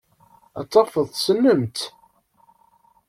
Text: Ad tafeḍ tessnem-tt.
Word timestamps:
Ad 0.59 0.67
tafeḍ 0.71 1.05
tessnem-tt. 1.07 1.79